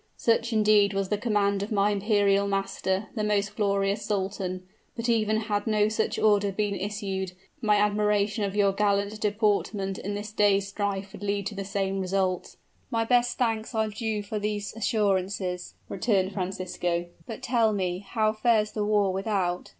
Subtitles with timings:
[0.17, 5.41] Such, indeed, was the command of my imperial master, the most glorious sultan; but even
[5.41, 10.67] had no such order been issued, my admiration of your gallant deportment in this day's
[10.69, 12.55] strife would lead to the same result."
[12.89, 17.05] "My best thanks are due for these assurances," returned Francisco.
[17.27, 19.69] "But tell me how fares the war without?"